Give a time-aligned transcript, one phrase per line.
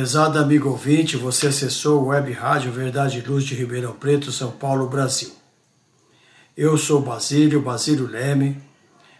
[0.00, 4.50] Prezado amigo ouvinte, você acessou o Web Rádio Verdade e Luz de Ribeirão Preto, São
[4.50, 5.30] Paulo, Brasil.
[6.56, 8.56] Eu sou Basílio, Basílio Leme.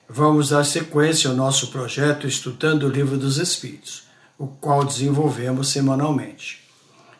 [0.08, 4.04] Vamos dar sequência ao nosso projeto Estudando o Livro dos Espíritos,
[4.38, 6.66] o qual desenvolvemos semanalmente.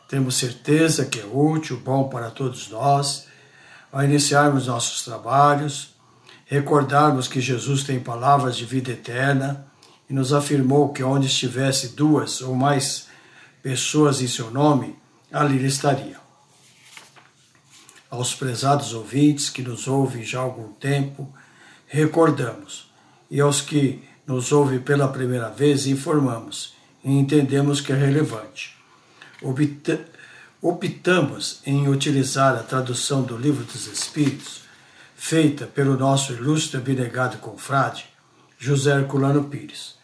[0.09, 3.27] Temos certeza que é útil, bom para todos nós,
[3.93, 5.95] ao iniciarmos nossos trabalhos,
[6.47, 9.67] recordarmos que Jesus tem palavras de vida eterna
[10.09, 13.10] e nos afirmou que onde estivesse duas ou mais
[13.63, 14.97] pessoas em seu nome,
[15.33, 16.19] ali estaria.
[18.11, 21.33] Aos prezados ouvintes que nos ouvem já há algum tempo,
[21.87, 22.91] recordamos,
[23.31, 28.77] e aos que nos ouvem pela primeira vez, informamos e entendemos que é relevante.
[30.63, 34.63] Optamos em utilizar a tradução do Livro dos Espíritos,
[35.17, 38.07] feita pelo nosso ilustre abnegado confrade,
[38.59, 40.00] José Herculano Pires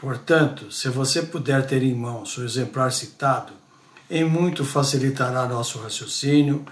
[0.00, 3.52] Portanto, se você puder ter em mãos o exemplar citado,
[4.08, 6.64] em muito facilitará nosso raciocínio,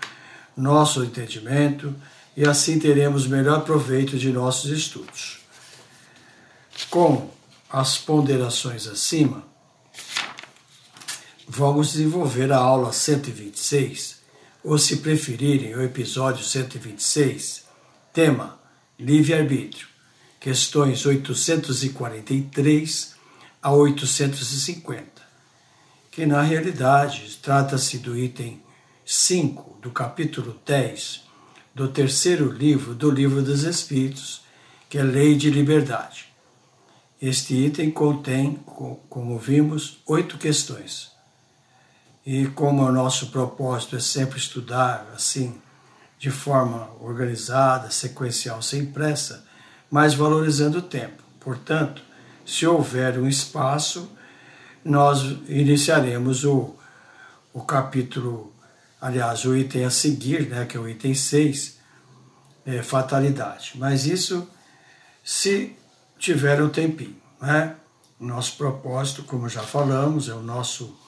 [0.57, 1.95] nosso entendimento
[2.35, 5.41] e assim teremos melhor proveito de nossos estudos.
[6.89, 7.31] Com
[7.69, 9.45] as ponderações acima,
[11.47, 14.21] vamos desenvolver a aula 126,
[14.65, 17.65] ou se preferirem, o episódio 126,
[18.11, 18.59] tema
[18.99, 19.87] Livre-arbítrio,
[20.41, 23.18] questões 843
[23.63, 25.23] a 850,
[26.11, 28.63] que na realidade trata-se do item
[29.05, 31.25] 5 do capítulo 10
[31.75, 34.43] do terceiro livro do Livro dos Espíritos,
[34.89, 36.27] que é Lei de Liberdade.
[37.21, 38.55] Este item contém,
[39.09, 41.13] como vimos, oito questões.
[42.25, 45.61] E como o nosso propósito é sempre estudar assim,
[46.19, 49.45] de forma organizada, sequencial, sem pressa,
[49.91, 51.23] mas valorizando o tempo.
[51.41, 52.03] Portanto,
[52.49, 54.11] se houver um espaço,
[54.83, 56.75] nós iniciaremos o,
[57.53, 58.55] o capítulo,
[58.99, 61.77] aliás, o item a seguir, né, que é o item 6,
[62.65, 63.73] é, fatalidade.
[63.75, 64.49] Mas isso
[65.23, 65.77] se
[66.19, 67.21] tiver um tempinho.
[67.39, 67.75] Né?
[68.19, 70.99] Nosso propósito, como já falamos, é o nosso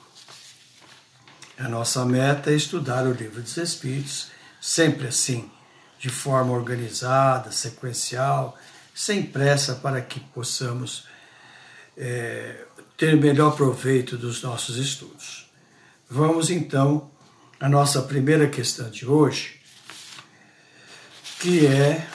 [1.58, 4.28] a nossa meta é estudar o livro dos Espíritos,
[4.60, 5.50] sempre assim,
[5.98, 8.56] de forma organizada, sequencial,
[8.94, 11.09] sem pressa, para que possamos
[12.00, 12.64] é,
[12.96, 15.52] ter melhor proveito dos nossos estudos.
[16.08, 17.10] Vamos então
[17.60, 19.60] à nossa primeira questão de hoje,
[21.38, 22.08] que é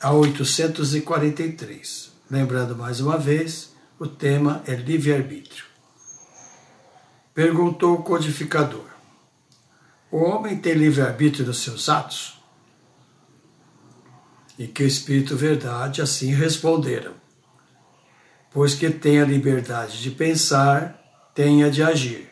[0.00, 2.10] a 843.
[2.28, 5.66] Lembrando mais uma vez, o tema é livre-arbítrio.
[7.32, 8.86] Perguntou o codificador:
[10.10, 12.42] O homem tem livre-arbítrio nos seus atos?
[14.58, 17.21] E que o Espírito Verdade assim responderam:
[18.52, 21.00] pois que tem a liberdade de pensar,
[21.34, 22.30] tem a de agir.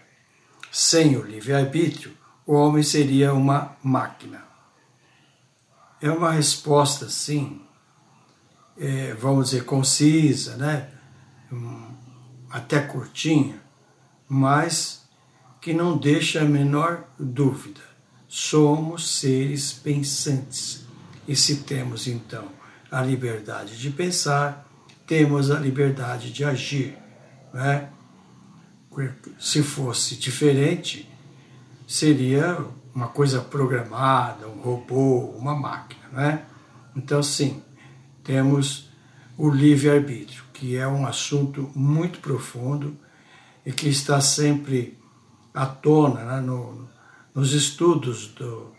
[0.70, 2.12] Sem o livre-arbítrio,
[2.46, 4.44] o homem seria uma máquina.
[6.00, 7.60] É uma resposta, sim,
[8.78, 10.88] é, vamos dizer, concisa, né?
[12.50, 13.60] até curtinha,
[14.28, 15.08] mas
[15.60, 17.80] que não deixa a menor dúvida.
[18.26, 20.86] Somos seres pensantes.
[21.28, 22.48] E se temos, então,
[22.90, 24.69] a liberdade de pensar,
[25.10, 26.96] temos a liberdade de agir.
[27.52, 27.88] Né?
[29.40, 31.10] Se fosse diferente,
[31.84, 32.64] seria
[32.94, 36.08] uma coisa programada, um robô, uma máquina.
[36.12, 36.44] Né?
[36.94, 37.60] Então, sim,
[38.22, 38.88] temos
[39.36, 42.96] o livre-arbítrio, que é um assunto muito profundo
[43.66, 44.96] e que está sempre
[45.52, 46.88] à tona né, no,
[47.34, 48.70] nos estudos do,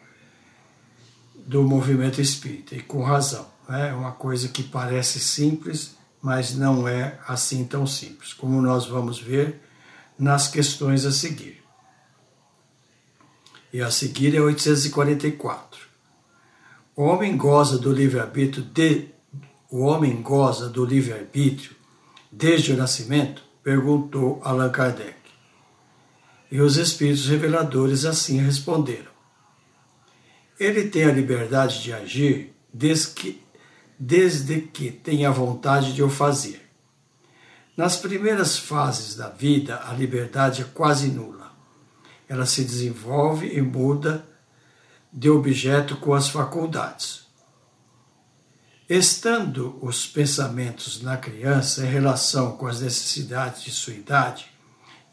[1.45, 3.45] do movimento espírita, e com razão.
[3.67, 9.19] É uma coisa que parece simples, mas não é assim tão simples, como nós vamos
[9.19, 9.61] ver
[10.17, 11.63] nas questões a seguir.
[13.73, 15.79] E a seguir é 844.
[16.95, 19.09] O homem goza do livre-arbítrio de
[19.71, 21.75] o homem goza do livre-arbítrio
[22.29, 23.41] desde o nascimento?
[23.63, 25.15] perguntou Allan Kardec.
[26.51, 29.11] E os espíritos reveladores assim responderam.
[30.59, 33.40] Ele tem a liberdade de agir desde que,
[34.03, 36.67] desde que tenha vontade de o fazer.
[37.77, 41.51] Nas primeiras fases da vida, a liberdade é quase nula.
[42.27, 44.25] Ela se desenvolve e muda
[45.13, 47.27] de objeto com as faculdades.
[48.89, 54.47] Estando os pensamentos na criança em relação com as necessidades de sua idade,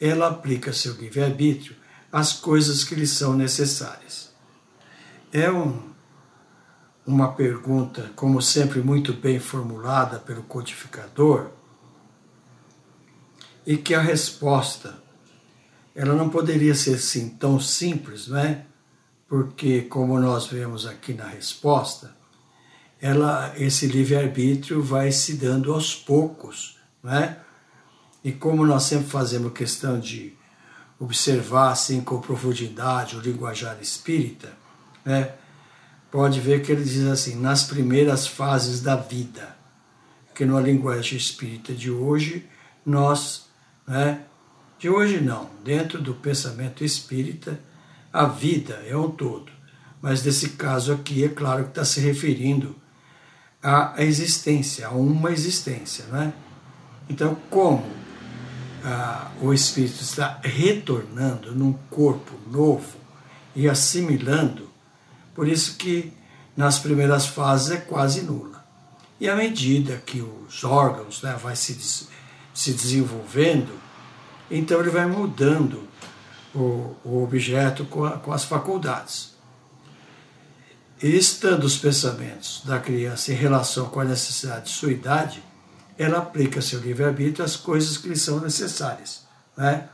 [0.01, 1.77] ela aplica seu livre-arbítrio
[2.11, 4.33] às coisas que lhe são necessárias.
[5.31, 5.89] É um,
[7.09, 11.49] uma pergunta, como sempre, muito bem formulada pelo codificador,
[13.67, 15.03] e que a resposta
[15.95, 18.67] ela não poderia ser assim tão simples, não é?
[19.27, 22.15] Porque, como nós vemos aqui na resposta,
[23.01, 27.41] ela, esse livre-arbítrio vai se dando aos poucos, não é?
[28.23, 30.37] E como nós sempre fazemos questão de
[31.01, 34.53] observar assim com profundidade o linguajar espírita,
[35.07, 35.33] né?
[36.11, 39.57] Pode ver que ele diz assim, nas primeiras fases da vida,
[40.35, 42.47] que na linguagem espírita de hoje,
[42.85, 43.47] nós,
[43.87, 44.23] né?
[44.79, 47.61] de hoje não, dentro do pensamento espírita,
[48.13, 49.51] a vida é um todo.
[50.01, 52.77] Mas nesse caso aqui, é claro que está se referindo
[53.63, 56.33] à existência, a uma existência, né?
[57.11, 57.85] Então, como
[58.85, 62.97] ah, o espírito está retornando num corpo novo
[63.57, 64.68] e assimilando,
[65.39, 66.13] por isso que
[66.57, 68.61] nas primeiras fases é quase nula.
[69.21, 71.79] E à medida que os órgãos né, vai se,
[72.53, 73.71] se desenvolvendo,
[74.51, 75.87] então ele vai mudando
[76.53, 79.37] o, o objeto com, a, com as faculdades.
[81.01, 85.41] E estando os pensamentos da criança em relação com a necessidade de sua idade,
[85.97, 89.25] ela aplica seu livre-arbítrio às coisas que lhe são necessárias.
[89.57, 89.89] Né?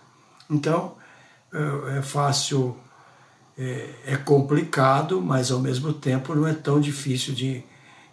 [0.48, 0.96] Então,
[1.52, 2.78] é, é fácil,
[3.56, 7.62] é, é, complicado, mas ao mesmo tempo não é tão difícil de,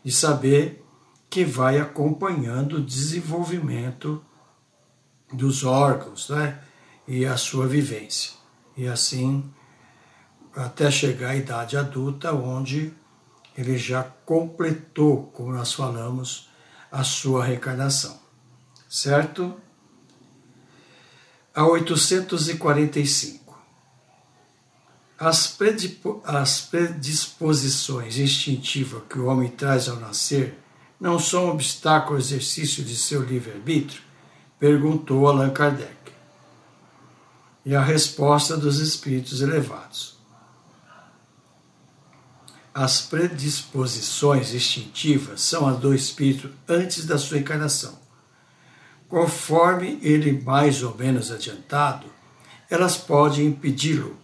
[0.04, 0.86] de saber
[1.30, 4.24] que vai acompanhando o desenvolvimento
[5.34, 6.60] dos órgãos né?
[7.08, 8.34] e a sua vivência.
[8.78, 9.44] E assim,
[10.56, 12.94] até chegar à idade adulta, onde
[13.58, 16.50] ele já completou, como nós falamos,
[16.92, 18.20] a sua reencarnação.
[18.90, 19.56] Certo?
[21.54, 23.41] A 845.
[25.24, 30.58] As, predisposições instintivas que o homem traz ao nascer
[31.00, 34.02] não são obstáculo ao exercício de seu livre-arbítrio?
[34.60, 35.96] Perguntou Allan Kardec.
[37.64, 40.20] E a resposta dos espíritos elevados
[42.74, 48.00] as predisposições instintivas são as do espírito antes da sua encarnação.
[49.10, 52.08] Conforme ele mais ou menos adiantado,
[52.70, 54.18] elas podem impedi-lo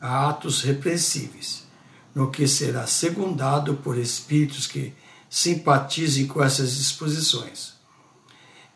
[0.00, 1.66] a atos repreensíveis,
[2.14, 4.94] no que será secundado por espíritos que
[5.28, 7.74] simpatizem com essas disposições.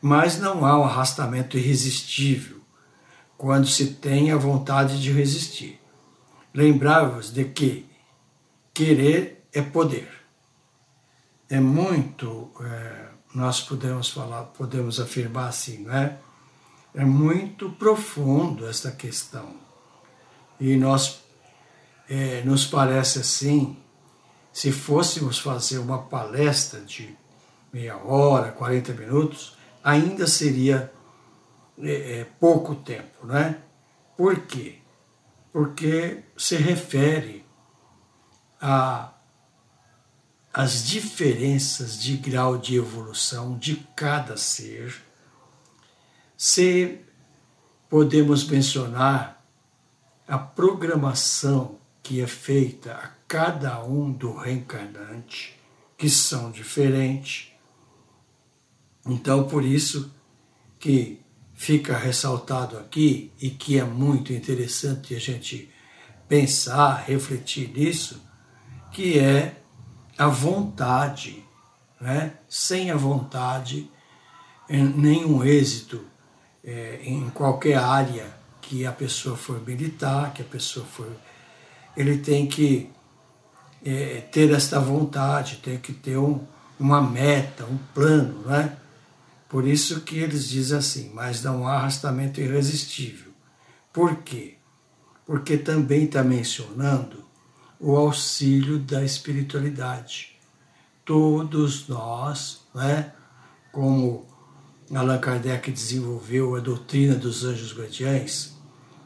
[0.00, 2.60] Mas não há um arrastamento irresistível
[3.36, 5.80] quando se tem a vontade de resistir.
[6.52, 7.86] Lembrai-vos de que
[8.72, 10.10] querer é poder.
[11.48, 16.18] É muito, é, nós podemos falar, podemos afirmar assim, não é?
[16.94, 19.63] É muito profundo esta questão.
[20.64, 21.22] E nós,
[22.08, 23.76] é, nos parece assim,
[24.50, 27.14] se fôssemos fazer uma palestra de
[27.70, 30.90] meia hora, 40 minutos, ainda seria
[31.78, 33.58] é, é, pouco tempo, não é?
[34.16, 34.78] Por quê?
[35.52, 37.44] Porque se refere
[38.58, 39.12] a,
[40.50, 44.96] as diferenças de grau de evolução de cada ser,
[46.38, 47.00] se
[47.90, 49.33] podemos mencionar
[50.26, 55.58] a programação que é feita a cada um do reencarnante,
[55.96, 57.52] que são diferentes.
[59.06, 60.14] Então, por isso
[60.78, 61.20] que
[61.54, 65.70] fica ressaltado aqui e que é muito interessante a gente
[66.28, 68.22] pensar, refletir nisso,
[68.92, 69.56] que é
[70.16, 71.44] a vontade.
[72.00, 72.34] Né?
[72.48, 73.90] Sem a vontade,
[74.68, 76.04] nenhum êxito
[76.62, 81.10] é, em qualquer área que a pessoa for militar, que a pessoa for.
[81.96, 82.90] Ele tem que
[83.84, 86.40] é, ter esta vontade, tem que ter um,
[86.78, 88.76] uma meta, um plano, né?
[89.48, 93.30] Por isso que eles dizem assim, mas não há arrastamento irresistível.
[93.92, 94.54] Por quê?
[95.26, 97.24] Porque também está mencionando
[97.78, 100.36] o auxílio da espiritualidade.
[101.04, 103.12] Todos nós, né,
[103.70, 104.26] como
[104.92, 108.53] Allan Kardec desenvolveu a doutrina dos anjos guardiães,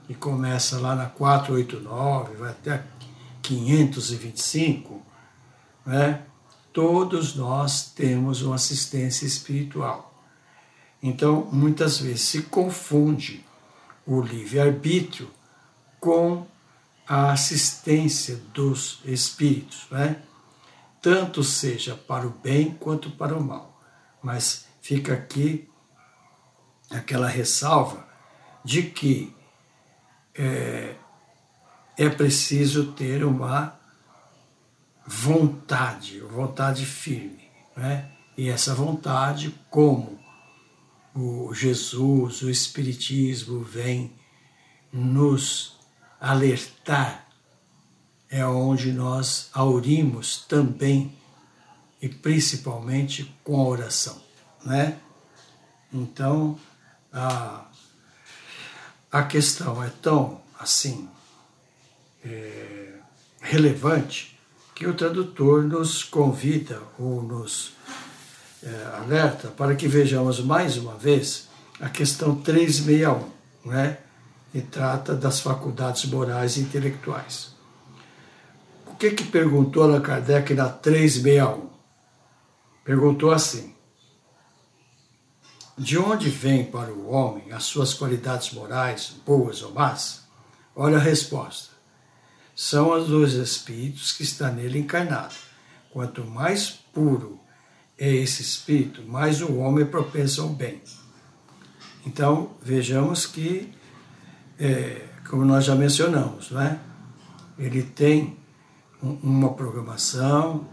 [0.08, 2.82] que começa lá na 489, vai até
[3.42, 5.02] 525,
[5.84, 6.22] né?
[6.72, 10.14] todos nós temos uma assistência espiritual.
[11.02, 13.44] Então, muitas vezes se confunde
[14.06, 15.28] o livre-arbítrio
[16.00, 16.46] com
[17.06, 20.22] a assistência dos espíritos, né?
[21.02, 23.78] tanto seja para o bem quanto para o mal.
[24.22, 25.68] Mas fica aqui
[26.90, 28.08] aquela ressalva
[28.64, 29.36] de que
[30.38, 30.94] é,
[31.96, 33.76] é preciso ter uma
[35.04, 37.50] vontade, vontade firme.
[37.76, 38.10] Né?
[38.36, 40.18] E essa vontade, como
[41.14, 44.12] o Jesus, o Espiritismo vem
[44.92, 45.76] nos
[46.20, 47.26] alertar,
[48.30, 51.16] é onde nós aurimos também
[52.00, 54.20] e principalmente com a oração,
[54.64, 54.98] né?
[55.92, 56.58] Então,
[57.12, 57.66] a,
[59.10, 61.08] a questão é tão, assim,
[62.24, 62.94] é,
[63.40, 64.38] relevante
[64.74, 67.72] que o tradutor nos convida ou nos
[68.62, 71.48] é, alerta para que vejamos mais uma vez
[71.80, 73.28] a questão 361,
[73.64, 73.98] né?
[74.52, 77.54] que trata das faculdades morais e intelectuais.
[78.86, 81.68] O que, que perguntou Allan Kardec na 361?
[82.84, 83.74] Perguntou assim:
[85.78, 90.24] De onde vem para o homem as suas qualidades morais, boas ou más?
[90.74, 91.72] Olha a resposta.
[92.52, 95.36] São as dos espíritos que está nele encarnado.
[95.90, 97.38] Quanto mais puro
[97.96, 100.82] é esse espírito, mais o homem é propenso ao bem.
[102.04, 103.72] Então, vejamos que,
[104.58, 106.80] é, como nós já mencionamos, né?
[107.56, 108.36] ele tem
[109.00, 110.68] um, uma programação,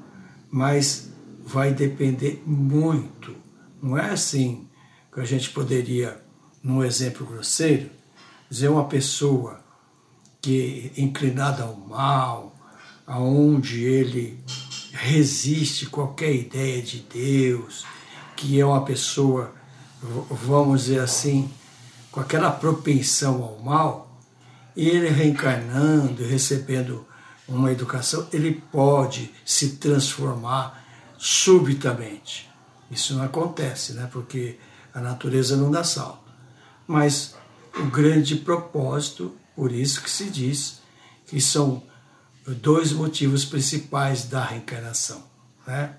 [0.49, 1.11] mas
[1.43, 3.35] vai depender muito.
[3.79, 4.67] Não é assim
[5.15, 6.21] que a gente poderia,
[6.61, 7.89] num exemplo grosseiro,
[8.49, 9.61] dizer uma pessoa
[10.41, 12.53] que é inclinada ao mal,
[13.07, 14.43] aonde ele
[14.91, 17.85] resiste qualquer ideia de Deus,
[18.35, 19.53] que é uma pessoa,
[20.29, 21.49] vamos dizer assim,
[22.11, 24.19] com aquela propensão ao mal,
[24.75, 27.07] e ele reencarnando recebendo
[27.47, 30.85] uma educação, ele pode se transformar
[31.17, 32.49] subitamente.
[32.91, 34.09] Isso não acontece, né?
[34.11, 34.59] porque
[34.95, 36.23] a natureza não dá salto.
[36.87, 37.35] Mas
[37.77, 40.79] o grande propósito, por isso que se diz
[41.27, 41.83] que são
[42.47, 45.21] dois motivos principais da reencarnação,
[45.67, 45.97] né?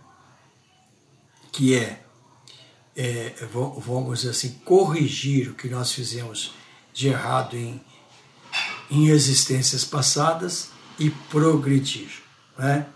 [1.52, 2.02] que é,
[2.96, 6.54] é, vamos dizer assim, corrigir o que nós fizemos
[6.94, 7.84] de errado em,
[8.90, 12.22] em existências passadas e progredir.
[12.56, 12.86] Né?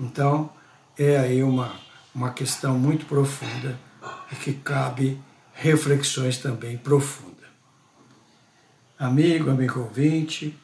[0.00, 0.50] Então,
[0.96, 1.74] é aí uma,
[2.14, 3.78] uma questão muito profunda
[4.42, 5.20] que cabe
[5.54, 7.48] reflexões também profundas.
[8.98, 10.58] Amigo, amigo ouvinte,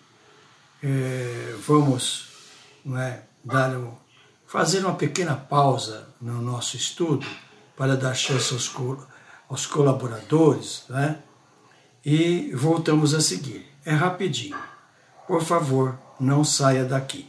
[0.83, 2.29] é, vamos
[2.97, 3.95] é, dar um,
[4.47, 7.27] fazer uma pequena pausa no nosso estudo
[7.77, 8.71] para dar chance aos,
[9.49, 11.19] aos colaboradores, né?
[12.05, 13.67] E voltamos a seguir.
[13.85, 14.59] É rapidinho.
[15.27, 17.29] Por favor, não saia daqui.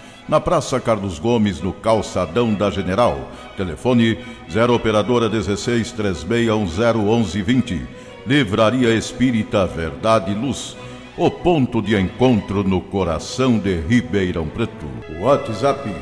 [0.31, 3.29] na Praça Carlos Gomes, no Calçadão da General.
[3.57, 4.17] Telefone
[4.49, 6.95] 0 Operadora 16 3610
[7.35, 7.85] 1120
[8.25, 10.77] Livraria Espírita Verdade e Luz,
[11.17, 14.87] o ponto de encontro no coração de Ribeirão Preto.
[15.19, 15.93] WhatsApp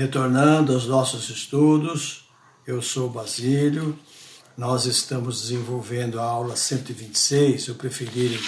[0.00, 2.24] Retornando aos nossos estudos,
[2.66, 3.98] eu sou Basílio,
[4.56, 8.40] nós estamos desenvolvendo a aula 126, se preferirem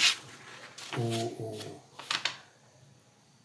[0.97, 1.61] o, o,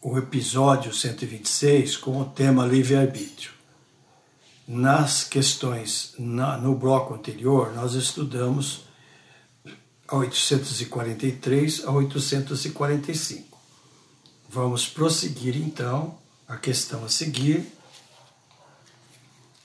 [0.01, 3.51] o episódio 126 com o tema livre-arbítrio.
[4.67, 8.85] Nas questões, na, no bloco anterior, nós estudamos
[10.07, 13.55] a 843 a 845.
[14.49, 17.77] Vamos prosseguir então a questão a seguir,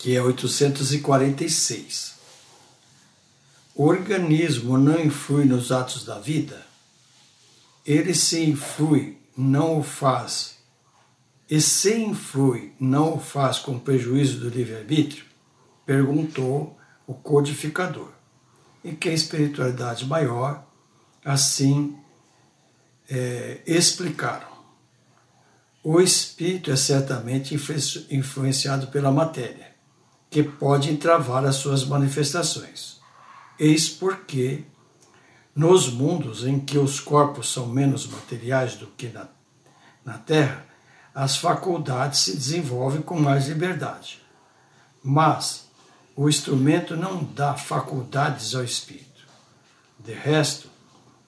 [0.05, 2.13] que é 846
[3.75, 6.63] o organismo não influi nos atos da vida,
[7.87, 10.59] ele se influi, não o faz,
[11.51, 15.25] e se influi, não o faz com prejuízo do livre-arbítrio?
[15.87, 18.13] Perguntou o codificador.
[18.85, 20.67] E que a espiritualidade maior,
[21.25, 21.97] assim,
[23.09, 24.49] é, explicaram.
[25.83, 27.55] O espírito é certamente
[28.11, 29.74] influenciado pela matéria,
[30.35, 32.99] que pode entravar as suas manifestações
[33.57, 34.65] Eis porque,
[35.55, 39.29] nos mundos em que os corpos são menos materiais do que na,
[40.05, 40.67] na Terra,
[41.15, 44.21] as faculdades se desenvolvem com mais liberdade.
[45.05, 45.69] Mas
[46.17, 49.23] o instrumento não dá faculdades ao espírito.
[50.01, 50.69] De resto,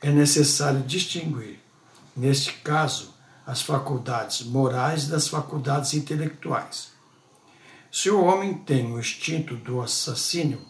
[0.00, 1.60] é necessário distinguir,
[2.16, 3.14] neste caso,
[3.46, 6.95] as faculdades morais das faculdades intelectuais.
[7.98, 10.60] Se o homem tem o instinto do assassínio,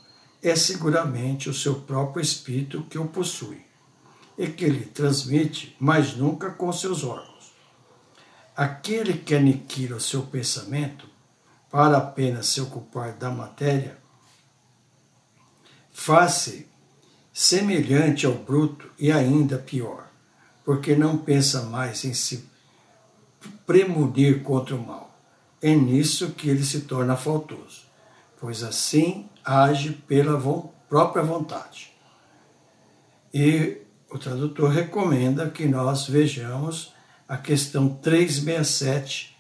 [0.40, 3.66] é seguramente o seu próprio espírito que o possui
[4.38, 7.52] e que lhe transmite, mas nunca com seus órgãos.
[8.56, 11.08] Aquele que aniquila o seu pensamento
[11.68, 13.98] para apenas se ocupar da matéria,
[15.92, 16.68] faz-se
[17.32, 20.08] semelhante ao bruto e ainda pior,
[20.64, 22.48] porque não pensa mais em se
[23.66, 25.05] premunir contra o mal.
[25.66, 27.87] É nisso que ele se torna faltoso,
[28.38, 30.40] pois assim age pela
[30.88, 31.92] própria vontade.
[33.35, 36.94] E o tradutor recomenda que nós vejamos
[37.29, 39.37] a questão 367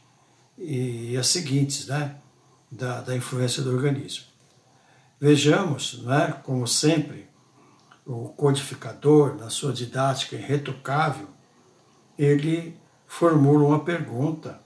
[0.58, 2.16] e as seguintes, né,
[2.72, 4.24] da, da influência do organismo.
[5.20, 7.28] Vejamos, né, como sempre,
[8.04, 11.28] o codificador, na sua didática irretocável,
[12.18, 14.65] ele formula uma pergunta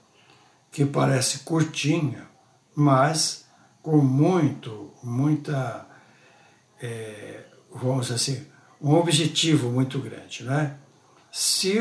[0.71, 2.27] que parece curtinha,
[2.73, 3.45] mas
[3.81, 5.85] com muito, muita,
[6.81, 8.47] é, vamos dizer assim,
[8.81, 10.77] um objetivo muito grande, né?
[11.31, 11.77] Se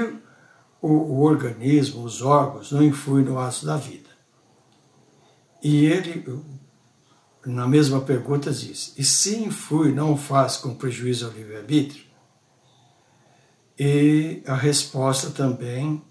[0.83, 4.11] o, o organismo, os órgãos não influem no ato da vida.
[5.63, 6.25] E ele,
[7.45, 12.05] na mesma pergunta, diz: e se influi, não faz com prejuízo ao livre-arbítrio?
[13.79, 16.03] E a resposta também,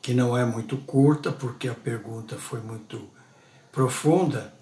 [0.00, 3.08] que não é muito curta, porque a pergunta foi muito
[3.70, 4.54] profunda,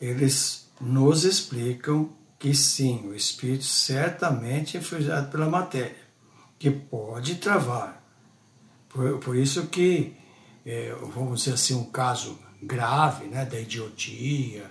[0.00, 5.96] eles nos explicam que sim, o espírito certamente é influenciado pela matéria,
[6.58, 8.02] que pode travar.
[8.88, 10.16] Por, por isso que,
[10.64, 14.70] é, vamos dizer assim, um caso grave né, da idiotia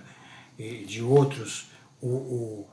[0.58, 2.68] e de outros, o, o,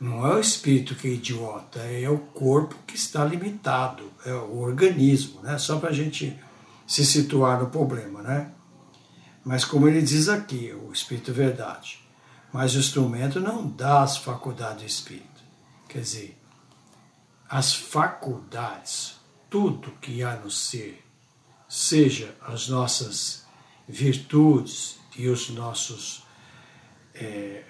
[0.00, 4.60] não é o espírito que é idiota, é o corpo que está limitado, é o
[4.60, 6.38] organismo, né, só para a gente
[6.88, 8.50] se situar no problema, né?
[9.44, 12.02] Mas como ele diz aqui, o Espírito é verdade.
[12.50, 15.42] Mas o instrumento não dá as faculdades do Espírito.
[15.86, 16.38] Quer dizer,
[17.46, 19.16] as faculdades,
[19.50, 21.04] tudo que há no ser,
[21.68, 23.44] seja as nossas
[23.86, 26.24] virtudes e os nossos,
[27.14, 27.64] é,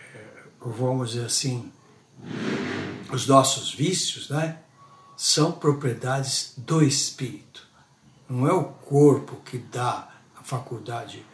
[0.61, 1.73] vamos dizer assim,
[3.13, 4.61] os nossos vícios, né?
[5.17, 7.48] São propriedades do espírito.
[8.29, 11.25] Não é o corpo que dá a faculdade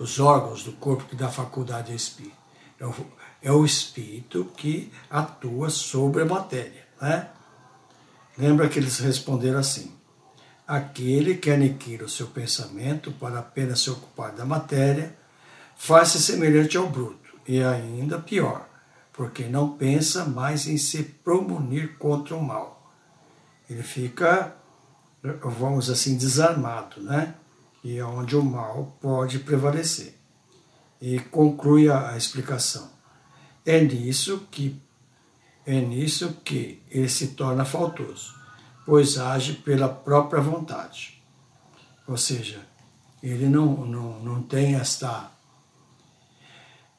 [0.00, 2.36] os órgãos do corpo que dá faculdade ao espírito.
[2.80, 2.94] É o,
[3.42, 6.88] é o espírito que atua sobre a matéria.
[7.00, 7.28] Né?
[8.38, 9.94] Lembra que eles responderam assim:
[10.66, 15.14] aquele que aniquila o seu pensamento para apenas se ocupar da matéria,
[15.76, 18.66] faz-se semelhante ao bruto, e ainda pior,
[19.12, 22.90] porque não pensa mais em se promunir contra o mal.
[23.68, 24.56] Ele fica,
[25.22, 27.34] vamos assim, desarmado, né?
[27.82, 30.18] e é onde o mal pode prevalecer.
[31.00, 32.90] E conclui a, a explicação.
[33.64, 34.80] É nisso que
[35.66, 38.34] é nisso que ele se torna faltoso,
[38.84, 41.22] pois age pela própria vontade.
[42.08, 42.60] Ou seja,
[43.22, 45.30] ele não, não, não tem esta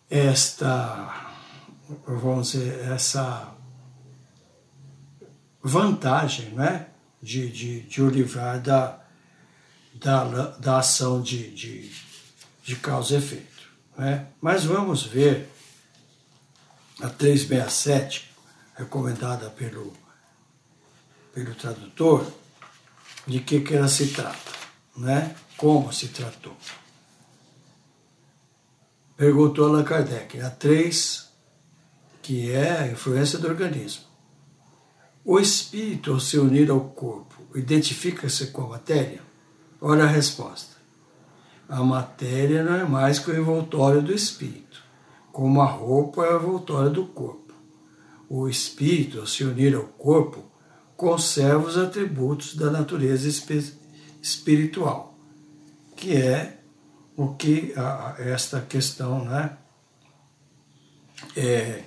[0.09, 1.31] esta
[2.07, 3.53] vamos dizer, essa
[5.61, 6.90] vantagem né,
[7.21, 8.99] de, de, de o livrar da,
[9.93, 10.23] da,
[10.57, 11.91] da ação de, de,
[12.63, 13.69] de causa e efeito.
[13.97, 14.27] Né?
[14.41, 15.49] Mas vamos ver
[17.01, 18.31] a 367,
[18.75, 19.93] recomendada pelo,
[21.33, 22.31] pelo tradutor,
[23.27, 24.51] de que, que ela se trata,
[24.95, 25.35] né?
[25.57, 26.57] como se tratou.
[29.15, 31.29] Perguntou Allan Kardec, a 3,
[32.23, 34.10] que é a influência do organismo.
[35.23, 39.21] O espírito, ao se unir ao corpo, identifica-se com a matéria?
[39.79, 40.77] Ora a resposta.
[41.69, 44.83] A matéria não é mais que o envoltório do espírito,
[45.31, 47.53] como a roupa é o envoltório do corpo.
[48.27, 50.43] O espírito, ao se unir ao corpo,
[50.97, 53.29] conserva os atributos da natureza
[54.21, 55.17] espiritual,
[55.95, 56.59] que é
[57.15, 59.57] o que a, esta questão, né?
[61.35, 61.83] É,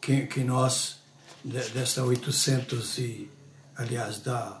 [0.00, 0.99] que, que nós
[1.44, 3.30] desta 800 e,
[3.76, 4.60] aliás, da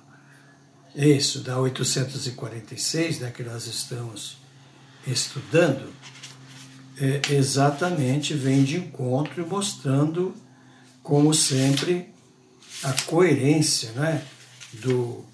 [0.94, 4.38] isso, da 846, né, que nós estamos
[5.06, 5.92] estudando,
[6.98, 10.34] é, exatamente vem de encontro e mostrando,
[11.02, 12.12] como sempre,
[12.82, 14.24] a coerência, né,
[14.74, 15.24] do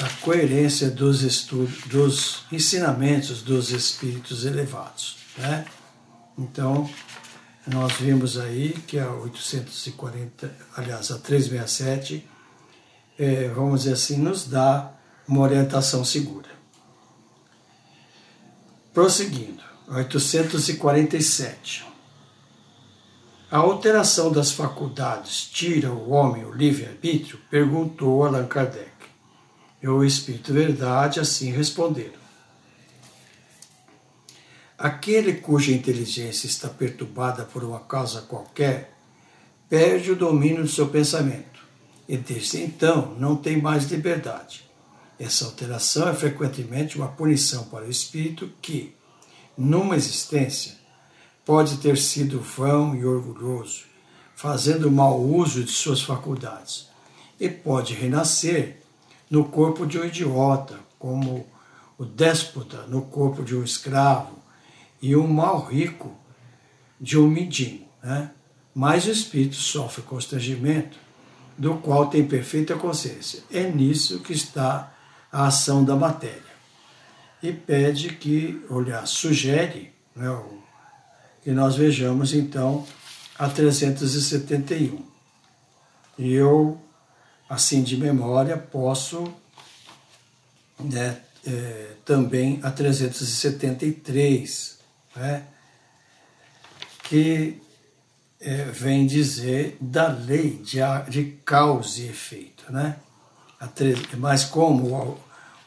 [0.00, 5.64] a coerência dos estudos, dos ensinamentos dos espíritos elevados, né?
[6.36, 6.90] Então,
[7.66, 12.28] nós vimos aí que a 840, aliás, a 367,
[13.18, 14.92] é, vamos dizer assim, nos dá
[15.28, 16.48] uma orientação segura.
[18.92, 21.86] Prosseguindo, 847.
[23.50, 27.38] A alteração das faculdades tira o homem o livre-arbítrio?
[27.50, 28.90] Perguntou Allan Kardec.
[29.82, 32.21] E o Espírito Verdade assim responderam.
[34.82, 38.92] Aquele cuja inteligência está perturbada por uma causa qualquer
[39.68, 41.60] perde o domínio do seu pensamento
[42.08, 44.68] e desde então não tem mais liberdade.
[45.20, 48.92] Essa alteração é frequentemente uma punição para o espírito que,
[49.56, 50.74] numa existência,
[51.44, 53.84] pode ter sido vão e orgulhoso,
[54.34, 56.88] fazendo mau uso de suas faculdades,
[57.38, 58.78] e pode renascer
[59.30, 61.46] no corpo de um idiota, como
[61.96, 64.41] o déspota no corpo de um escravo,
[65.02, 66.16] e o mal rico
[67.00, 67.84] de um mendigo.
[68.00, 68.30] Né?
[68.72, 70.96] Mas o espírito sofre constrangimento,
[71.58, 73.42] do qual tem perfeita consciência.
[73.50, 74.94] É nisso que está
[75.30, 76.52] a ação da matéria.
[77.42, 80.28] E pede que, olhar, sugere né,
[81.42, 82.86] que nós vejamos então
[83.38, 85.04] a 371.
[86.18, 86.80] E eu,
[87.48, 89.32] assim de memória, posso
[90.78, 94.81] né, é, também a 373
[95.14, 95.44] né,
[97.04, 97.60] que
[98.40, 102.70] é, vem dizer da lei de, de causa e efeito.
[102.72, 102.96] Né?
[104.18, 105.18] Mas como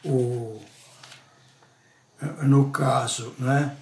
[0.04, 0.62] o, o
[2.42, 3.76] no caso, né,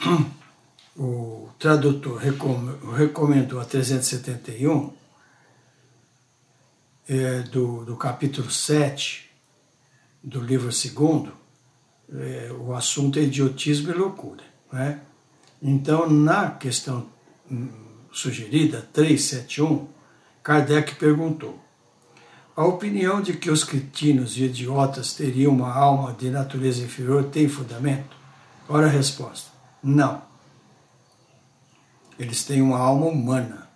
[0.96, 2.20] o tradutor
[2.96, 4.92] recomendou a 371,
[7.08, 9.30] é, do, do capítulo 7
[10.22, 11.32] do livro segundo,
[12.12, 14.44] é, o assunto é idiotismo e loucura.
[14.70, 15.00] Né?
[15.60, 17.06] Então, na questão
[17.50, 17.68] hum,
[18.12, 19.88] sugerida, 371,
[20.42, 21.58] Kardec perguntou:
[22.58, 27.48] a opinião de que os cretinos e idiotas teriam uma alma de natureza inferior tem
[27.48, 28.16] fundamento?
[28.68, 29.50] Ora a resposta:
[29.82, 30.22] não.
[32.18, 33.68] Eles têm uma alma humana,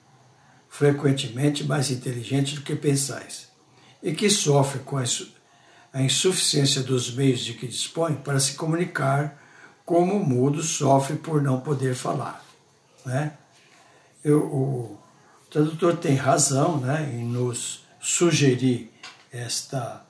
[0.69, 3.49] frequentemente mais inteligente do que pensais,
[4.03, 9.42] e que sofre com a insuficiência dos meios de que dispõe para se comunicar
[9.85, 12.45] como o mudo sofre por não poder falar.
[13.05, 13.37] Né?
[14.25, 14.99] Eu, o
[15.51, 18.93] tradutor tem razão né, em nos sugerir
[19.33, 20.05] esta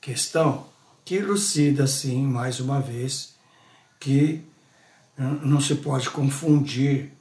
[0.00, 0.66] questão,
[1.04, 3.34] que elucida, sim, mais uma vez,
[3.98, 4.44] que
[5.16, 7.12] não se pode confundir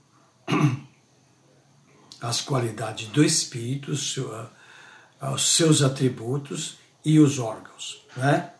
[2.21, 8.01] as qualidades do espírito, os seus atributos e os órgãos.
[8.15, 8.51] Né?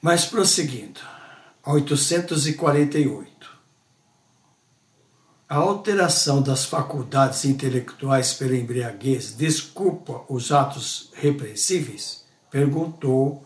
[0.00, 1.00] Mas prosseguindo,
[1.66, 3.50] 848.
[5.48, 12.24] A alteração das faculdades intelectuais pela embriaguez desculpa os atos repreensíveis?
[12.52, 13.44] Perguntou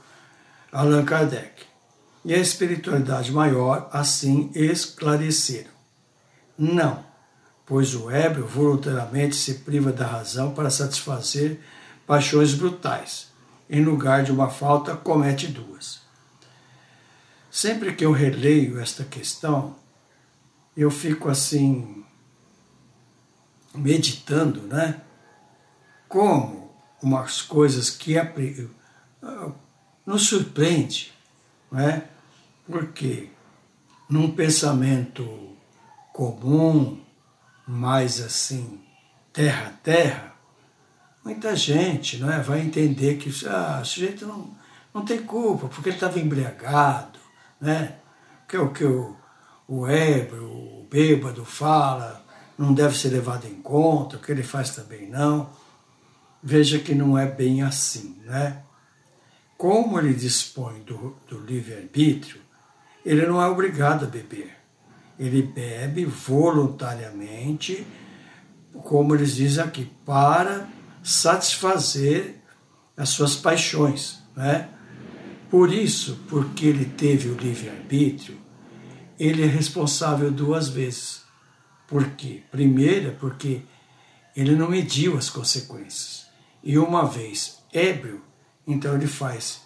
[0.70, 1.64] Allan Kardec.
[2.22, 5.70] E a espiritualidade maior assim esclareceram.
[6.59, 7.02] Não,
[7.64, 11.59] pois o ébrio voluntariamente se priva da razão para satisfazer
[12.06, 13.28] paixões brutais.
[13.68, 15.99] Em lugar de uma falta, comete duas.
[17.50, 19.76] Sempre que eu releio esta questão,
[20.76, 22.04] eu fico assim,
[23.74, 25.00] meditando, né?
[26.08, 26.70] Como
[27.02, 28.14] umas coisas que
[30.06, 31.12] nos surpreende,
[31.70, 32.04] né?
[32.66, 33.30] Porque
[34.08, 35.56] num pensamento
[36.12, 37.00] comum,
[37.66, 38.80] mais assim,
[39.32, 40.34] terra a terra,
[41.24, 44.50] muita gente não é, vai entender que ah, o sujeito não,
[44.92, 47.19] não tem culpa, porque ele estava embriagado,
[47.60, 47.96] né?
[48.48, 49.16] que é o que o,
[49.68, 52.24] o ébrio, o bêbado fala,
[52.58, 55.50] não deve ser levado em conta, o que ele faz também não.
[56.42, 58.62] Veja que não é bem assim, né?
[59.56, 62.40] Como ele dispõe do, do livre-arbítrio,
[63.04, 64.56] ele não é obrigado a beber.
[65.18, 67.86] Ele bebe voluntariamente,
[68.72, 70.66] como eles dizem aqui, para
[71.02, 72.36] satisfazer
[72.96, 74.22] as suas paixões.
[74.34, 74.68] Né?
[75.50, 78.38] Por isso, porque ele teve o livre-arbítrio,
[79.18, 81.24] ele é responsável duas vezes.
[81.88, 82.44] Por quê?
[82.52, 83.62] Primeira, porque
[84.36, 86.26] ele não mediu as consequências.
[86.62, 88.22] E uma vez ébrio,
[88.64, 89.62] então ele faz,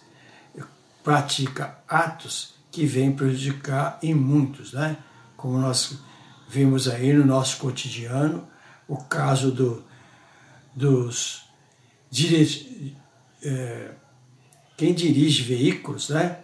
[1.03, 4.97] pratica atos que vêm prejudicar em muitos, né?
[5.37, 5.99] Como nós
[6.49, 8.47] vimos aí no nosso cotidiano,
[8.87, 9.83] o caso do,
[10.75, 11.43] dos
[12.09, 12.97] dire,
[13.43, 13.91] é,
[14.77, 16.39] quem dirige veículos, né?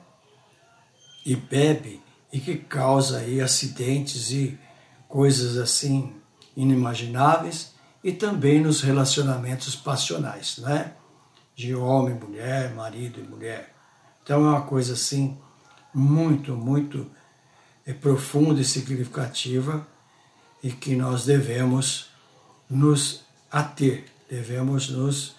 [1.26, 4.58] E bebe e que causa aí acidentes e
[5.08, 6.16] coisas assim
[6.56, 10.94] inimagináveis e também nos relacionamentos passionais, né?
[11.56, 13.74] De homem, mulher, marido e mulher.
[14.24, 15.38] Então é uma coisa assim
[15.94, 17.10] muito, muito
[17.86, 19.86] é, profunda e significativa
[20.64, 22.10] e que nós devemos
[22.70, 25.36] nos ater, devemos nos,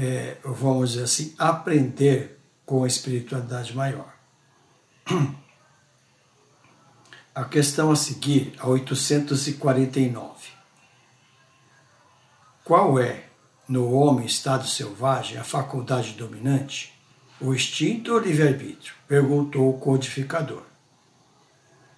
[0.00, 4.14] é, vamos dizer assim, aprender com a espiritualidade maior.
[7.34, 10.50] A questão a seguir, a 849.
[12.62, 13.24] Qual é,
[13.68, 16.94] no homem estado selvagem, a faculdade dominante?
[17.40, 18.94] O instinto ou livre-arbítrio?
[19.08, 20.62] Perguntou o codificador.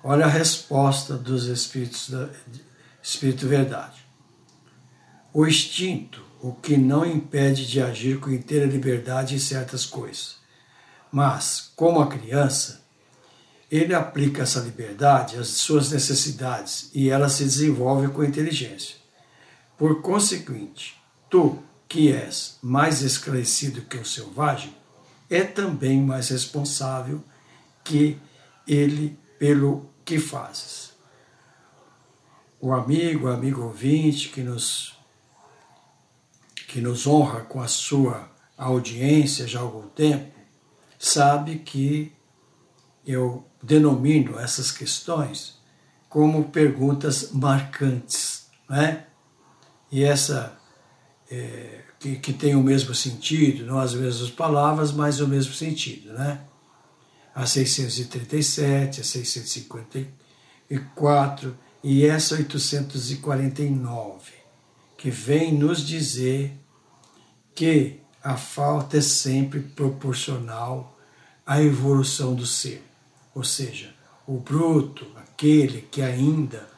[0.02, 2.30] Olha a resposta dos espíritos da
[3.02, 4.06] Espírito Verdade.
[5.34, 10.36] O instinto, o que não impede de agir com inteira liberdade em certas coisas.
[11.12, 12.80] Mas, como a criança,
[13.70, 18.96] ele aplica essa liberdade às suas necessidades e ela se desenvolve com inteligência.
[19.76, 24.74] Por consequente, tu, que és mais esclarecido que o selvagem,
[25.28, 27.22] é também mais responsável
[27.84, 28.18] que
[28.66, 30.92] ele pelo que fazes.
[32.60, 34.98] O amigo, amigo ouvinte que nos,
[36.70, 40.32] que nos honra com a sua audiência já há algum tempo,
[40.96, 42.12] sabe que
[43.04, 45.58] eu denomino essas questões
[46.08, 49.06] como perguntas marcantes, né?
[49.90, 50.56] E essa
[51.28, 56.12] é, que, que tem o mesmo sentido, não as mesmas palavras, mas o mesmo sentido,
[56.12, 56.40] né?
[57.34, 64.30] A 637, a 654 e essa 849,
[64.96, 66.59] que vem nos dizer
[67.54, 70.98] que a falta é sempre proporcional
[71.46, 72.84] à evolução do ser.
[73.34, 73.94] Ou seja,
[74.26, 76.68] o bruto, aquele que ainda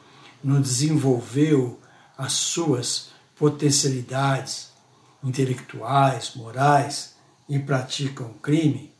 [0.43, 1.79] não desenvolveu
[2.17, 4.71] as suas potencialidades,
[5.23, 7.15] intelectuais, morais
[7.47, 8.93] e praticam crime,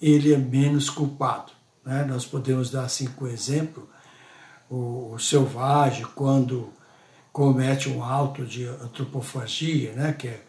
[0.00, 1.52] ele é menos culpado.
[1.84, 2.04] Né?
[2.04, 3.88] Nós podemos dar assim como exemplo
[4.68, 6.72] o, o selvagem quando
[7.32, 10.12] comete um auto de antropofagia, né?
[10.12, 10.44] que é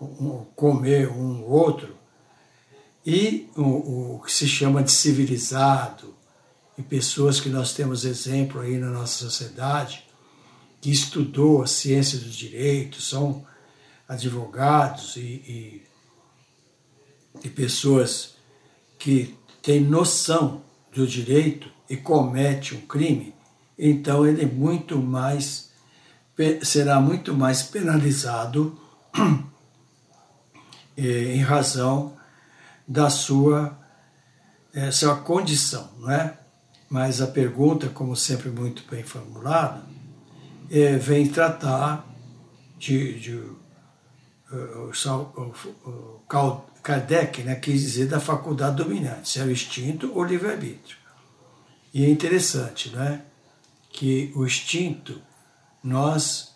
[0.00, 1.94] um, comer um outro,
[3.04, 6.14] e o, o que se chama de civilizado,
[6.76, 10.04] e pessoas que nós temos exemplo aí na nossa sociedade,
[10.80, 13.46] que estudou a ciência dos direitos, são
[14.08, 15.82] advogados e, e,
[17.42, 18.34] e pessoas
[18.98, 23.34] que têm noção do direito e comete um crime,
[23.78, 25.66] então ele é muito mais
[26.62, 28.78] será muito mais penalizado
[30.96, 32.16] em razão
[32.86, 33.78] da sua,
[34.72, 36.38] é, sua condição, não é?
[36.88, 39.82] Mas a pergunta, como sempre muito bem formulada,
[40.70, 42.06] é, vem tratar
[42.78, 43.34] de, de
[44.50, 44.92] o,
[45.36, 50.96] o, o Kardec né, quis dizer da faculdade dominante, se é o instinto ou livre-arbítrio.
[51.92, 53.22] E é interessante né,
[53.90, 55.20] que o instinto
[55.82, 56.54] nós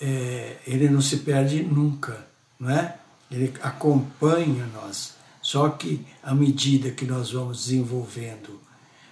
[0.00, 2.26] é, ele não se perde nunca,
[2.58, 2.99] não é?
[3.30, 5.14] Ele acompanha nós.
[5.40, 8.60] Só que à medida que nós vamos desenvolvendo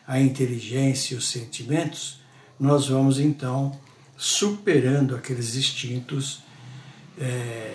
[0.07, 2.21] a inteligência e os sentimentos,
[2.59, 3.79] nós vamos então
[4.17, 6.43] superando aqueles instintos
[7.19, 7.75] é,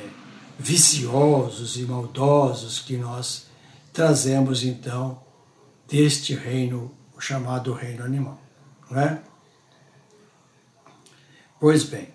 [0.59, 3.47] viciosos e maldosos que nós
[3.91, 5.21] trazemos então
[5.87, 8.41] deste reino chamado reino animal,
[8.89, 9.21] não é?
[11.59, 12.12] Pois bem,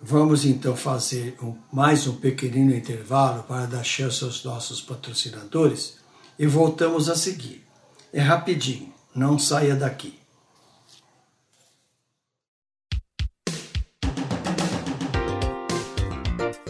[0.00, 5.98] vamos então fazer um, mais um pequenino intervalo para dar chance aos nossos patrocinadores
[6.38, 7.64] e voltamos a seguir.
[8.12, 10.18] É rapidinho, não saia daqui.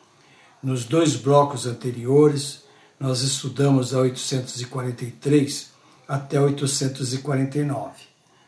[0.63, 2.63] Nos dois blocos anteriores,
[2.99, 5.73] nós estudamos a 843
[6.07, 7.91] até 849.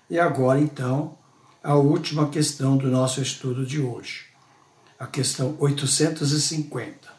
[0.08, 1.18] E agora, então,
[1.60, 4.26] a última questão do nosso estudo de hoje,
[4.96, 7.12] a questão 850.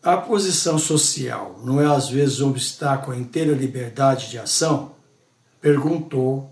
[0.00, 4.92] A posição social não é às vezes um obstáculo à inteira liberdade de ação?
[5.60, 6.48] Perguntou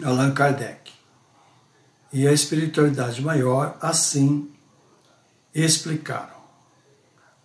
[0.00, 0.92] Allan Kardec.
[2.12, 4.53] E a espiritualidade maior assim
[5.54, 6.34] explicaram.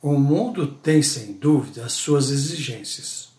[0.01, 3.29] O mundo tem, sem dúvida, as suas exigências.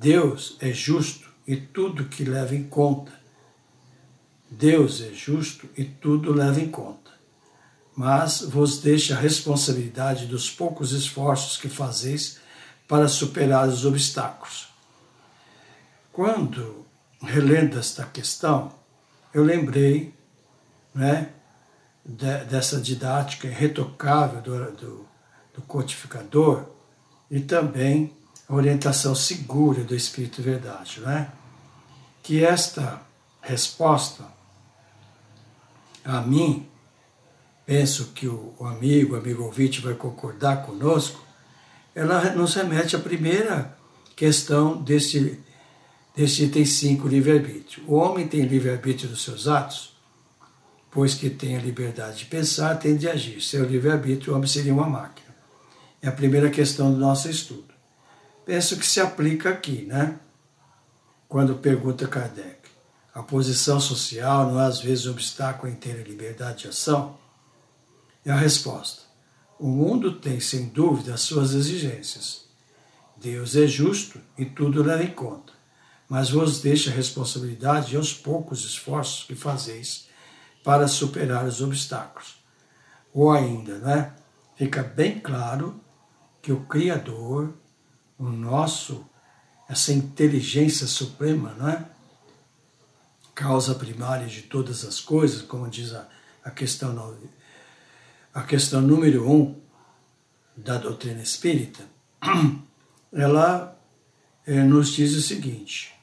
[0.00, 3.12] Deus é justo e tudo que leva em conta.
[4.50, 7.02] Deus é justo e tudo leva em conta
[7.94, 12.38] mas vos deixa a responsabilidade dos poucos esforços que fazeis
[12.88, 14.68] para superar os obstáculos.
[16.10, 16.86] Quando
[17.22, 18.72] relendo esta questão,
[19.32, 20.14] eu lembrei
[20.94, 21.30] né,
[22.04, 25.08] de, dessa didática irretocável do, do,
[25.54, 26.64] do codificador
[27.30, 28.12] e também
[28.48, 31.30] a orientação segura do Espírito Verdade, né?
[32.22, 33.00] que esta
[33.40, 34.24] resposta
[36.04, 36.68] a mim
[37.64, 41.24] penso que o, amigo, o amigo ouvinte vai concordar conosco,
[41.94, 43.76] ela nos remete à primeira
[44.16, 45.40] questão deste,
[46.14, 47.84] deste item 5, livre-arbítrio.
[47.86, 49.91] O homem tem livre-arbítrio dos seus atos,
[50.92, 53.40] pois que tem a liberdade de pensar, tem de agir.
[53.40, 55.34] Seu livre-arbítrio, o homem seria uma máquina.
[56.02, 57.72] É a primeira questão do nosso estudo.
[58.44, 60.18] Penso que se aplica aqui, né?
[61.26, 62.58] Quando pergunta Kardec,
[63.14, 67.16] a posição social não é às vezes um obstáculo à inteira liberdade de ação?
[68.22, 69.02] É a resposta.
[69.58, 72.44] O mundo tem, sem dúvida, as suas exigências.
[73.16, 75.52] Deus é justo e tudo leva em conta,
[76.08, 80.11] mas vos deixa a responsabilidade e aos poucos esforços que fazeis
[80.62, 82.36] para superar os obstáculos.
[83.12, 84.14] Ou ainda, né?
[84.56, 85.80] Fica bem claro
[86.40, 87.52] que o Criador,
[88.18, 89.04] o nosso,
[89.68, 91.86] essa inteligência suprema, não é?
[93.34, 96.06] Causa primária de todas as coisas, como diz a,
[96.44, 96.92] a questão
[98.34, 99.60] a questão número um
[100.56, 101.82] da doutrina espírita,
[103.12, 103.78] ela
[104.46, 105.94] é, nos diz o seguinte: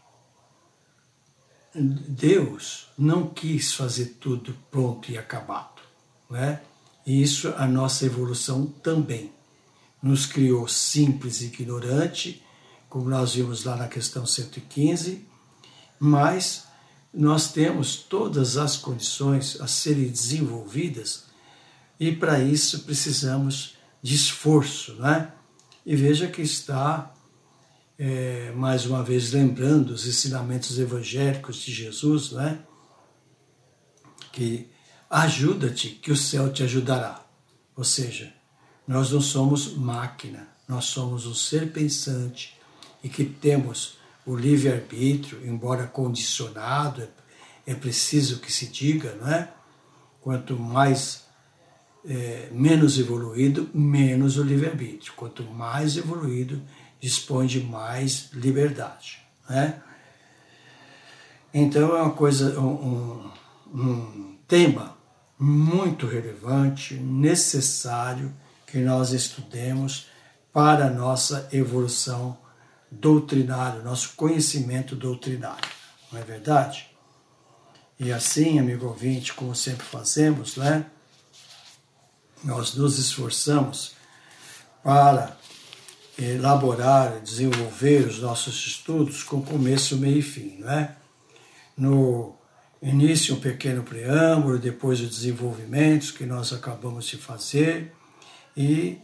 [1.80, 5.82] Deus não quis fazer tudo pronto e acabado,
[6.30, 6.62] né?
[7.06, 9.32] E isso a nossa evolução também.
[10.02, 12.42] nos criou simples e ignorante,
[12.90, 15.26] como nós vimos lá na questão 115,
[16.00, 16.64] mas
[17.14, 21.26] nós temos todas as condições a serem desenvolvidas
[22.00, 25.34] e para isso precisamos de esforço, né?
[25.86, 27.14] E veja que está,
[28.00, 32.60] é, mais uma vez, lembrando os ensinamentos evangélicos de Jesus, né?
[34.32, 34.70] Que
[35.10, 37.26] ajuda-te, que o céu te ajudará.
[37.76, 38.34] Ou seja,
[38.88, 42.58] nós não somos máquina, nós somos um ser pensante
[43.04, 47.06] e que temos o livre-arbítrio, embora condicionado,
[47.68, 49.52] é preciso que se diga, não é?
[50.22, 51.26] Quanto mais
[52.06, 55.12] é, menos evoluído, menos o livre-arbítrio.
[55.18, 56.62] Quanto mais evoluído,
[57.00, 59.20] dispõe de mais liberdade.
[59.50, 59.82] Né?
[61.54, 63.32] Então é uma coisa, um,
[63.74, 64.98] um tema
[65.38, 68.34] muito relevante, necessário
[68.68, 70.08] que nós estudemos
[70.52, 72.38] para a nossa evolução
[72.92, 75.70] doutrinária, nosso conhecimento doutrinário.
[76.12, 76.90] Não é verdade?
[78.00, 80.86] E assim, amigo ouvinte, como sempre fazemos, né?
[82.44, 83.94] nós nos esforçamos
[84.84, 85.38] para
[86.24, 90.96] elaborar, desenvolver os nossos estudos com começo, meio e fim, não é?
[91.78, 92.36] No
[92.82, 97.94] início, um pequeno preâmbulo, depois os desenvolvimentos que nós acabamos de fazer
[98.56, 98.98] e,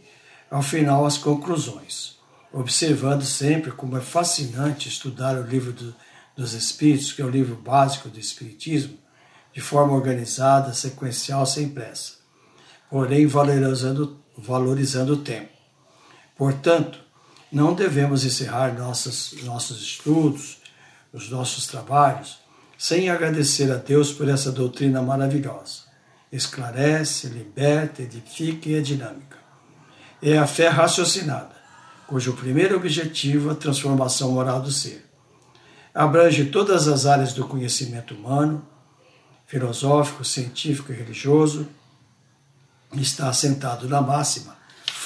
[0.50, 2.16] ao final, as conclusões.
[2.52, 5.94] Observando sempre como é fascinante estudar o livro do,
[6.36, 8.96] dos Espíritos, que é o livro básico do Espiritismo,
[9.52, 12.16] de forma organizada, sequencial, sem pressa
[12.90, 15.50] porém valorizando, valorizando o tempo.
[16.36, 17.00] Portanto,
[17.50, 20.58] não devemos encerrar nossos, nossos estudos,
[21.12, 22.38] os nossos trabalhos,
[22.76, 25.86] sem agradecer a Deus por essa doutrina maravilhosa.
[26.30, 29.36] Esclarece, liberta, edifica e é dinâmica.
[30.22, 31.54] É a fé raciocinada,
[32.06, 35.06] cujo primeiro objetivo é a transformação moral do ser.
[35.94, 38.66] Abrange todas as áreas do conhecimento humano,
[39.46, 41.66] filosófico, científico e religioso,
[42.92, 44.55] está assentado na máxima: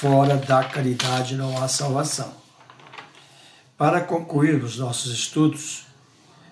[0.00, 2.32] fora da caridade não há salvação.
[3.76, 5.84] Para concluirmos nossos estudos,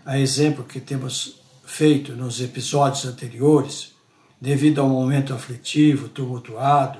[0.05, 3.94] a exemplo que temos feito nos episódios anteriores,
[4.38, 6.99] devido ao momento aflitivo, tumultuado,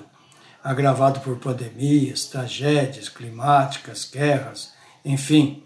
[0.64, 4.72] agravado por pandemias, tragédias climáticas, guerras,
[5.05, 5.62] enfim,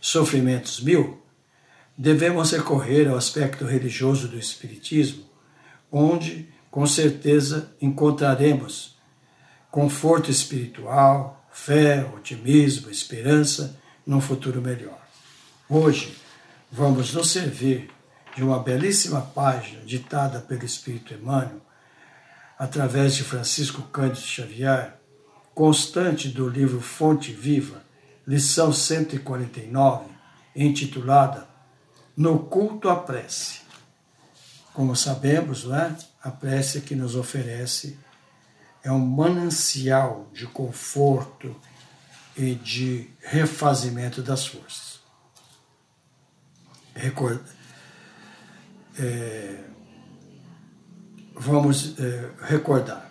[0.00, 1.20] sofrimentos mil,
[1.98, 5.24] devemos recorrer ao aspecto religioso do Espiritismo,
[5.90, 8.99] onde com certeza encontraremos
[9.70, 14.98] conforto espiritual, fé, otimismo, esperança num futuro melhor.
[15.68, 16.16] Hoje,
[16.70, 17.90] vamos nos servir
[18.34, 21.60] de uma belíssima página ditada pelo Espírito Emmanuel,
[22.58, 24.94] através de Francisco Cândido Xavier,
[25.54, 27.82] constante do livro Fonte Viva,
[28.26, 30.06] lição 149,
[30.54, 31.48] intitulada
[32.16, 33.60] No Culto à Prece.
[34.72, 35.96] Como sabemos, não é?
[36.22, 37.98] a prece que nos oferece
[38.82, 41.54] é um manancial de conforto
[42.36, 45.00] e de refazimento das forças.
[46.94, 47.40] Record...
[48.98, 49.64] É...
[51.42, 53.10] Vamos é, recordar.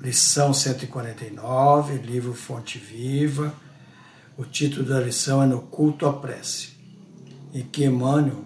[0.00, 3.54] Lição 149, livro Fonte Viva.
[4.36, 6.72] O título da lição é No Culto à Prece.
[7.52, 8.44] E que Emmanuel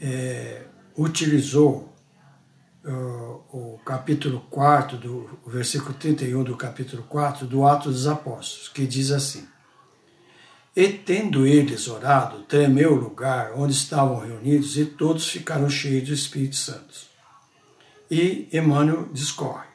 [0.00, 0.64] é,
[0.96, 1.87] utilizou
[2.84, 8.86] o capítulo 4, do, o versículo 31 do capítulo 4 do Atos dos Apóstolos, que
[8.86, 9.46] diz assim:
[10.74, 16.14] E tendo eles orado, tremeu o lugar onde estavam reunidos e todos ficaram cheios do
[16.14, 17.08] Espírito Santo.
[18.10, 19.68] E Emmanuel discorre.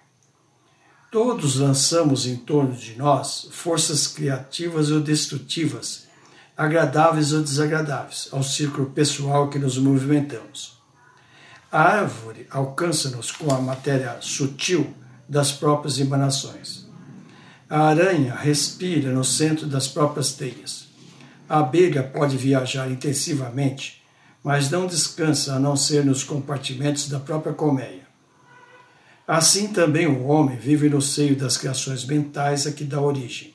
[1.12, 6.08] Todos lançamos em torno de nós forças criativas ou destrutivas,
[6.58, 10.83] agradáveis ou desagradáveis, ao círculo pessoal que nos movimentamos.
[11.74, 14.94] A árvore alcança-nos com a matéria sutil
[15.28, 16.88] das próprias emanações.
[17.68, 20.88] A aranha respira no centro das próprias teias.
[21.50, 24.04] A abelha pode viajar intensivamente,
[24.44, 28.08] mas não descansa a não ser nos compartimentos da própria colmeia.
[29.28, 33.52] Assim também o homem vive no seio das criações mentais a que dá origem.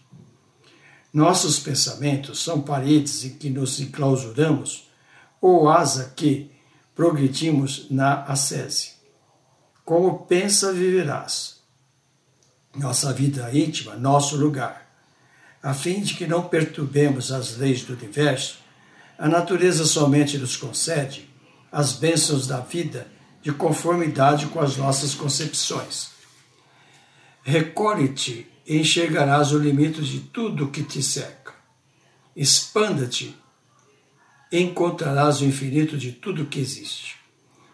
[1.14, 4.90] Nossos pensamentos são paredes em que nos enclausuramos,
[5.40, 6.57] ou asa que,
[6.98, 8.94] progredimos na ascese.
[9.84, 11.60] Como pensa, viverás.
[12.74, 14.84] Nossa vida íntima, nosso lugar.
[15.62, 18.58] A fim de que não perturbemos as leis do universo,
[19.16, 21.30] a natureza somente nos concede
[21.70, 23.06] as bênçãos da vida
[23.42, 26.08] de conformidade com as nossas concepções.
[27.44, 31.54] Recolhe-te e enxergarás o limite de tudo que te cerca.
[32.34, 33.38] Expanda-te
[34.50, 37.16] encontrarás o infinito de tudo que existe.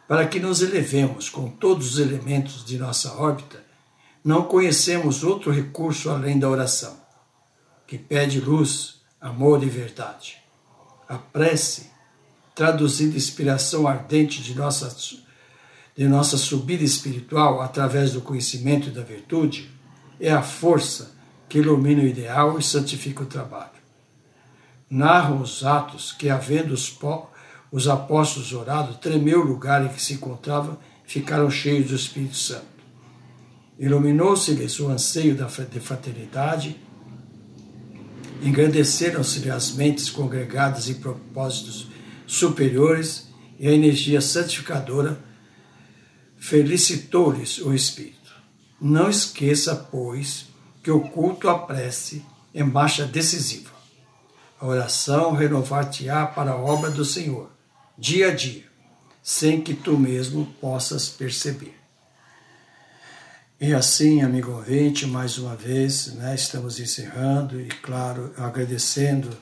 [0.08, 3.64] Para que nos elevemos com todos os elementos de nossa órbita,
[4.24, 6.96] não conhecemos outro recurso além da oração,
[7.86, 10.38] que pede luz, amor e verdade.
[11.08, 11.90] A prece,
[12.54, 14.94] traduzindo inspiração ardente de nossa,
[15.96, 19.70] de nossa subida espiritual através do conhecimento e da virtude,
[20.20, 21.14] é a força
[21.48, 23.73] que ilumina o ideal e santifica o trabalho.
[24.94, 26.96] Narram os atos que, havendo os,
[27.72, 32.64] os apóstolos orado, tremeu o lugar em que se encontravam ficaram cheios do Espírito Santo.
[33.76, 36.80] Iluminou-se-lhes o anseio de fraternidade,
[38.40, 41.88] engrandeceram-se as mentes congregadas em propósitos
[42.24, 43.28] superiores
[43.58, 45.18] e a energia santificadora
[46.36, 48.32] felicitou-lhes o Espírito.
[48.80, 50.46] Não esqueça, pois,
[50.84, 52.24] que o culto à prece
[52.54, 53.73] é marcha decisiva.
[54.64, 57.50] A oração renovar-te-á para a obra do Senhor,
[57.98, 58.64] dia a dia,
[59.22, 61.78] sem que tu mesmo possas perceber.
[63.60, 69.36] E assim, amigo ouvinte, mais uma vez, né, estamos encerrando e, claro, agradecendo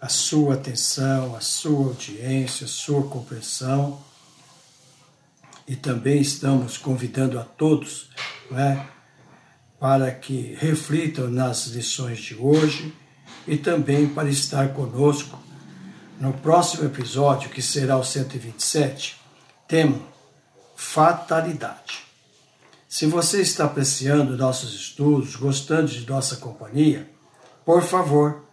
[0.00, 4.00] a sua atenção, a sua audiência, a sua compreensão
[5.68, 8.08] e também estamos convidando a todos
[8.50, 8.88] né,
[9.78, 12.94] para que reflitam nas lições de hoje
[13.46, 15.38] e também para estar conosco
[16.20, 19.20] no próximo episódio, que será o 127,
[19.68, 20.00] tema
[20.74, 22.04] Fatalidade.
[22.88, 27.10] Se você está apreciando nossos estudos, gostando de nossa companhia,
[27.64, 28.44] por favor,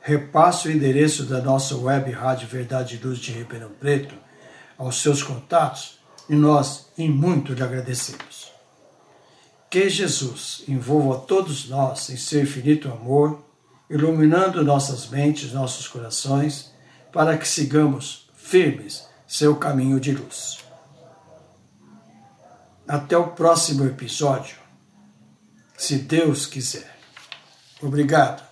[0.00, 4.14] repasse o endereço da nossa web Rádio Verdade e Luz de Ribeirão Preto
[4.76, 5.98] aos seus contatos
[6.28, 8.50] e nós em muito lhe agradecemos.
[9.70, 13.44] Que Jesus envolva todos nós em seu infinito amor,
[13.92, 16.72] iluminando nossas mentes, nossos corações,
[17.12, 20.64] para que sigamos firmes seu caminho de luz.
[22.88, 24.56] Até o próximo episódio,
[25.76, 26.96] se Deus quiser.
[27.82, 28.51] Obrigado.